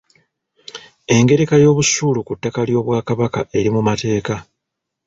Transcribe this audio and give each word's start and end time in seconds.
Engereka 1.15 1.55
y'obusuulu 1.63 2.19
ku 2.27 2.33
ttaka 2.37 2.59
ly'Obwakabaka 2.67 3.39
eri 3.57 3.69
mu 3.75 3.81
mateeka. 3.87 4.35